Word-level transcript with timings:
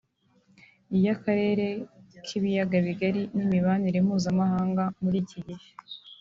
iy’Akarere 0.95 1.67
k’Ibiyagabigari 2.25 3.21
n’imibanire 3.35 3.97
mpuzamahanga 4.05 4.83
muri 5.03 5.17
iki 5.23 5.39
gihe 5.47 5.67